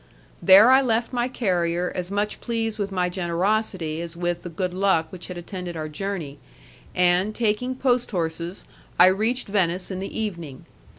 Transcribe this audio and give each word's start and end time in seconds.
There 0.41 0.71
I 0.71 0.81
left 0.81 1.13
my 1.13 1.27
carrier 1.27 1.91
as 1.93 2.09
much 2.09 2.41
pleased 2.41 2.79
with 2.79 2.91
my 2.91 3.07
generosity 3.07 4.01
as 4.01 4.17
with 4.17 4.41
the 4.41 4.49
good 4.49 4.73
luck 4.73 5.05
which 5.11 5.27
had 5.27 5.37
attended 5.37 5.77
our 5.77 5.87
journey, 5.87 6.39
and, 6.95 7.35
taking 7.35 7.75
post 7.75 8.09
horses, 8.09 8.63
I 8.97 9.05
reached 9.05 9.47
Venice 9.47 9.91
in 9.91 9.99
the 9.99 10.19
evening. 10.19 10.65